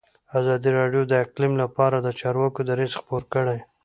[0.39, 3.59] ازادي راډیو د اقلیم لپاره د چارواکو دریځ خپور کړی.